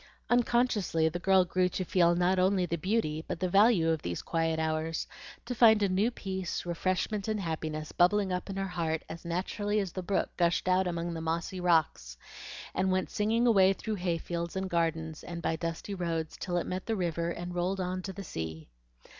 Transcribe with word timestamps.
Unconsciously 0.31 1.07
the 1.09 1.19
girl 1.19 1.45
grew 1.45 1.69
to 1.69 1.85
feel 1.85 2.15
not 2.15 2.39
only 2.39 2.65
the 2.65 2.75
beauty 2.75 3.23
but 3.27 3.39
the 3.39 3.47
value 3.47 3.89
of 3.91 4.01
these 4.01 4.23
quiet 4.23 4.57
hours, 4.57 5.05
to 5.45 5.53
find 5.53 5.83
a 5.83 5.89
new 5.89 6.09
peace, 6.09 6.65
refreshment, 6.65 7.27
and 7.27 7.39
happiness, 7.39 7.91
bubbling 7.91 8.33
up 8.33 8.49
in 8.49 8.55
her 8.55 8.65
heart 8.69 9.03
as 9.07 9.23
naturally 9.25 9.79
as 9.79 9.91
the 9.91 10.01
brook 10.01 10.31
gushed 10.37 10.67
out 10.67 10.87
among 10.87 11.13
the 11.13 11.21
mossy 11.21 11.59
rocks, 11.59 12.17
and 12.73 12.91
went 12.91 13.11
singing 13.11 13.45
away 13.45 13.73
through 13.73 13.93
hayfields 13.93 14.55
and 14.55 14.71
gardens, 14.71 15.23
and 15.23 15.39
by 15.39 15.55
dusty 15.55 15.93
roads, 15.93 16.35
till 16.35 16.57
it 16.57 16.65
met 16.65 16.87
the 16.87 16.95
river 16.95 17.29
and 17.29 17.53
rolled 17.53 17.79
on 17.79 18.01
to 18.01 18.11
the 18.11 18.23
sea. 18.23 18.69